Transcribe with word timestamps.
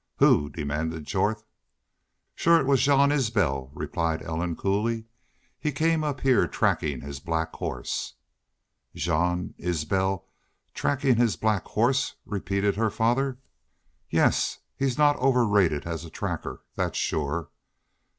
"Who?" 0.17 0.49
demanded 0.49 1.03
Jorth. 1.05 1.43
"Shore 2.33 2.59
it 2.59 2.65
was 2.65 2.81
Jean 2.81 3.11
Isbel," 3.11 3.69
replied 3.75 4.23
Ellen, 4.23 4.55
coolly. 4.55 5.05
"He 5.59 5.71
came 5.71 6.03
up 6.03 6.21
heah 6.21 6.47
tracking 6.47 7.01
his 7.01 7.19
black 7.19 7.53
horse." 7.53 8.15
"Jean 8.95 9.53
Isbel 9.59 10.25
trackin' 10.73 11.17
his 11.17 11.35
black 11.35 11.65
horse," 11.65 12.15
repeated 12.25 12.77
her 12.77 12.89
father. 12.89 13.37
"Yes. 14.09 14.61
He's 14.75 14.97
not 14.97 15.17
overrated 15.19 15.85
as 15.85 16.03
a 16.03 16.09
tracker, 16.09 16.63
that's 16.73 16.97
shore." 16.97 17.51